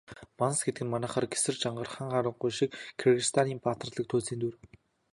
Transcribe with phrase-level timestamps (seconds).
[0.39, 2.69] Манас гэдэг нь манайхаар Гэсэр, Жангар, Хан Харангуй шиг
[2.99, 4.53] Киргизстаны баатарлаг туульсын дүр.